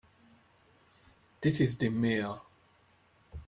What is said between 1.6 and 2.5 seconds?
is the Mayor.